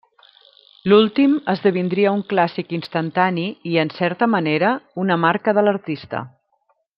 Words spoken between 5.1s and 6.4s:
marca de l'artista.